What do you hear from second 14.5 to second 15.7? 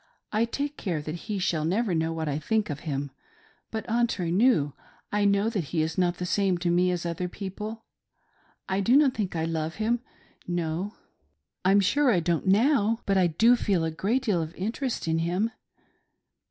interest in him.